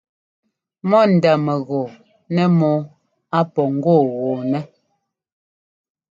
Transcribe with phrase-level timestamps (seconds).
[0.89, 1.83] Mɔ ndá mɛgɔɔ
[2.33, 2.77] nɛ mɔ́ɔ
[3.37, 4.61] á pɔ́ ŋgɔɔgɔɔnɛ́.